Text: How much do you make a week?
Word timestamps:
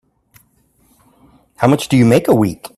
How 1.57 1.67
much 1.67 1.87
do 1.87 1.95
you 1.95 2.05
make 2.05 2.27
a 2.27 2.33
week? 2.33 2.69